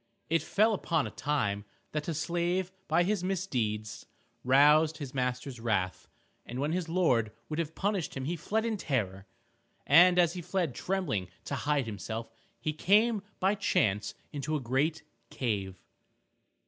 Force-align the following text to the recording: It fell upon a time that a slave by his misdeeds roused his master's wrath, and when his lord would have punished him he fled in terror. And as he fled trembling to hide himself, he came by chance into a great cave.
It 0.31 0.41
fell 0.41 0.73
upon 0.73 1.05
a 1.05 1.11
time 1.11 1.63
that 1.91 2.07
a 2.07 2.15
slave 2.15 2.71
by 2.87 3.03
his 3.03 3.23
misdeeds 3.23 4.07
roused 4.43 4.97
his 4.97 5.13
master's 5.13 5.59
wrath, 5.59 6.07
and 6.43 6.57
when 6.57 6.71
his 6.71 6.89
lord 6.89 7.31
would 7.49 7.59
have 7.59 7.75
punished 7.75 8.17
him 8.17 8.25
he 8.25 8.35
fled 8.35 8.65
in 8.65 8.77
terror. 8.77 9.27
And 9.85 10.17
as 10.17 10.33
he 10.33 10.41
fled 10.41 10.73
trembling 10.73 11.27
to 11.45 11.53
hide 11.53 11.85
himself, 11.85 12.31
he 12.59 12.73
came 12.73 13.21
by 13.39 13.53
chance 13.53 14.15
into 14.33 14.55
a 14.55 14.59
great 14.59 15.03
cave. 15.29 15.83